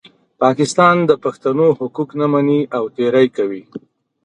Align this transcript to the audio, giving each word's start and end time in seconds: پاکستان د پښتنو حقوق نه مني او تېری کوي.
پاکستان 0.43 0.95
د 1.09 1.11
پښتنو 1.23 1.67
حقوق 1.79 2.09
نه 2.19 2.25
مني 2.33 2.61
او 2.77 2.83
تېری 2.95 3.27
کوي. 3.37 3.63